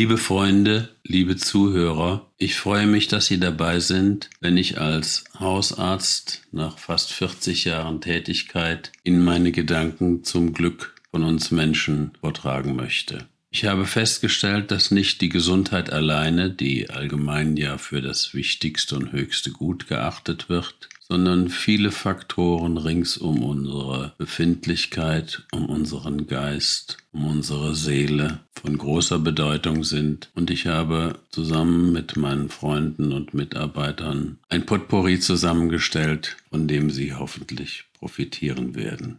[0.00, 6.40] Liebe Freunde, liebe Zuhörer, ich freue mich, dass Sie dabei sind, wenn ich als Hausarzt
[6.52, 13.28] nach fast 40 Jahren Tätigkeit Ihnen meine Gedanken zum Glück von uns Menschen vortragen möchte.
[13.50, 19.12] Ich habe festgestellt, dass nicht die Gesundheit alleine, die allgemein ja für das wichtigste und
[19.12, 27.26] höchste Gut geachtet wird, sondern viele Faktoren rings um unsere Befindlichkeit, um unseren Geist, um
[27.26, 30.30] unsere Seele von großer Bedeutung sind.
[30.36, 37.12] Und ich habe zusammen mit meinen Freunden und Mitarbeitern ein Potpourri zusammengestellt, von dem Sie
[37.12, 39.18] hoffentlich profitieren werden.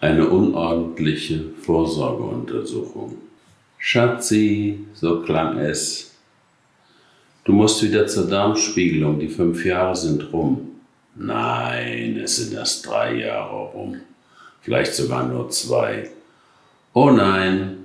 [0.00, 3.16] eine unordentliche Vorsorgeuntersuchung.
[3.78, 6.13] Schatzi, so klang es.
[7.44, 10.80] Du musst wieder zur Darmspiegelung, die fünf Jahre sind rum.
[11.14, 14.00] Nein, es sind erst drei Jahre rum.
[14.62, 16.10] Vielleicht sogar nur zwei.
[16.94, 17.84] Oh nein,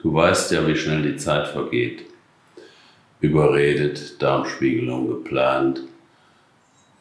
[0.00, 2.04] du weißt ja, wie schnell die Zeit vergeht.
[3.20, 5.82] Überredet, Darmspiegelung geplant.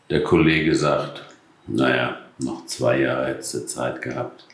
[0.10, 1.24] Der Kollege sagt,
[1.68, 4.46] naja, noch zwei Jahre hättest du Zeit gehabt.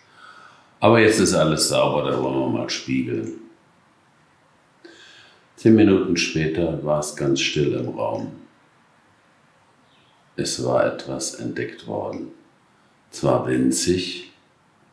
[0.82, 3.45] Aber jetzt ist alles sauber, da wollen wir mal spiegeln.
[5.66, 8.34] Zehn Minuten später war es ganz still im Raum.
[10.36, 12.28] Es war etwas entdeckt worden.
[13.10, 14.32] Zwar winzig,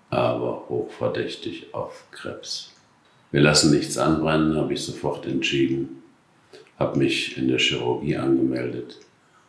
[0.08, 2.72] aber hochverdächtig auf Krebs.
[3.32, 6.02] Wir lassen nichts anbrennen, habe ich sofort entschieden.
[6.78, 8.98] Habe mich in der Chirurgie angemeldet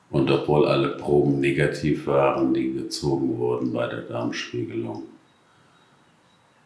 [0.10, 5.04] und obwohl alle Proben negativ waren, die gezogen wurden bei der Darmspiegelung,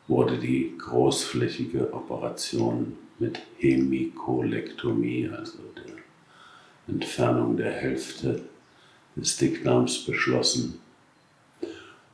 [0.08, 8.42] wurde die großflächige Operation mit Hemikolektomie, also der Entfernung der Hälfte
[9.16, 10.80] des Dickdarms, beschlossen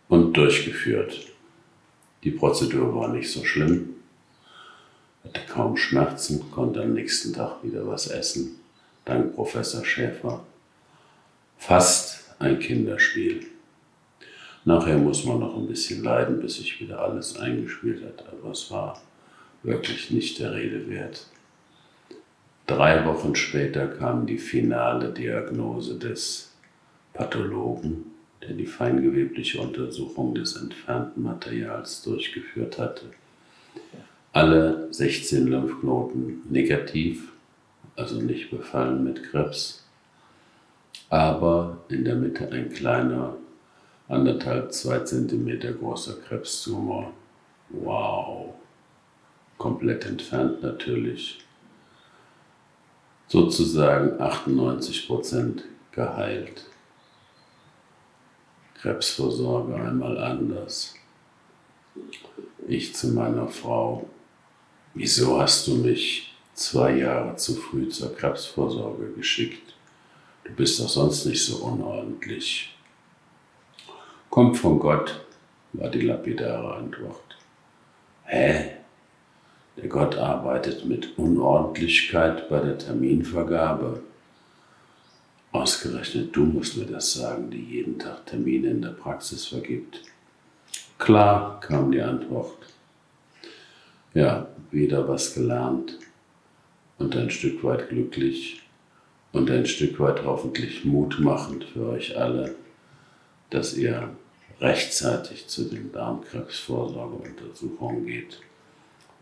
[0.08, 1.28] und durchgeführt.
[2.24, 3.96] Die Prozedur war nicht so schlimm,
[5.24, 8.60] hatte kaum Schmerzen, konnte am nächsten Tag wieder was essen,
[9.06, 10.46] dank Professor Schäfer
[11.58, 13.48] fast ein Kinderspiel.
[14.66, 18.72] Nachher muss man noch ein bisschen leiden, bis sich wieder alles eingespielt hat, aber es
[18.72, 19.02] war
[19.64, 21.28] wirklich nicht der Rede wert.
[22.68, 26.52] Drei Wochen später kam die finale Diagnose des
[27.14, 28.06] Pathologen,
[28.42, 33.06] der die feingewebliche Untersuchung des entfernten Materials durchgeführt hatte.
[34.32, 37.32] Alle 16 Lymphknoten negativ,
[37.96, 39.84] also nicht befallen mit Krebs
[41.14, 43.36] aber in der Mitte ein kleiner,
[44.08, 47.14] anderthalb, zwei Zentimeter großer Krebstumor.
[47.70, 48.56] Wow,
[49.58, 51.40] komplett entfernt natürlich.
[53.28, 56.66] Sozusagen 98 Prozent geheilt.
[58.76, 60.96] Krebsvorsorge einmal anders.
[62.68, 64.10] Ich zu meiner Frau,
[64.94, 69.74] wieso hast du mich zwei Jahre zu früh zur Krebsvorsorge geschickt?
[70.44, 72.76] Du bist doch sonst nicht so unordentlich.
[74.30, 75.26] Kommt von Gott,
[75.74, 77.38] war die lapidare Antwort.
[78.26, 78.83] Hä?
[79.78, 84.04] Der Gott arbeitet mit Unordentlichkeit bei der Terminvergabe.
[85.52, 90.02] Ausgerechnet du musst mir das sagen, die jeden Tag Termine in der Praxis vergibt.
[91.00, 92.58] Klar, kam die Antwort.
[94.14, 95.98] Ja, wieder was gelernt
[97.00, 98.62] und ein Stück weit glücklich
[99.32, 102.54] und ein Stück weit hoffentlich mutmachend für euch alle,
[103.50, 104.12] dass ihr
[104.62, 108.40] rechtzeitig zu den Darmkrebsvorsorgeuntersuchungen geht.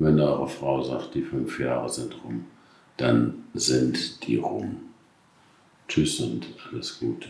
[0.02, 2.46] Wenn eure Frau sagt, die fünf Jahre sind rum,
[2.98, 4.78] dann sind die rum.
[5.88, 7.30] Tschüss und alles Gute.